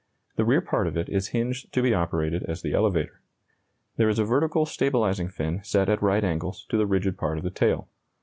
The 0.35 0.45
rear 0.45 0.61
part 0.61 0.87
of 0.87 0.97
it 0.97 1.09
is 1.09 1.27
hinged 1.27 1.71
to 1.73 1.83
be 1.83 1.93
operated 1.93 2.41
as 2.47 2.63
the 2.63 2.73
elevator. 2.73 3.21
There 3.97 4.09
is 4.09 4.17
a 4.17 4.25
vertical 4.25 4.65
stabilizing 4.65 5.27
fin 5.29 5.63
set 5.63 5.89
at 5.89 6.01
right 6.01 6.23
angles 6.23 6.65
to 6.69 6.77
the 6.79 6.87
rigid 6.87 7.19
part 7.19 7.37
of 7.37 7.43
the 7.43 7.51
tail. 7.51 7.87